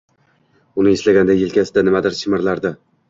Uni 0.83 0.93
eslaganda 0.99 1.35
yelkasida 1.41 1.83
nimadir 1.91 2.17
chimillardi. 2.23 2.73